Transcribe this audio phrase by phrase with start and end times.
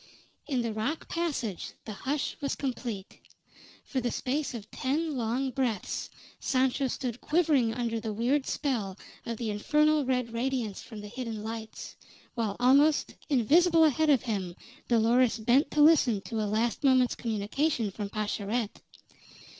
[0.47, 3.19] In the rock passage the hush was complete.
[3.83, 9.37] For the space of ten long breaths Sancho stood quivering under the weird spell of
[9.37, 11.97] the infernal red radiance from the hidden lights,
[12.33, 14.55] while almost invisible ahead of him
[14.87, 18.81] Dolores bent to listen to a last moment's communication from Pascherette.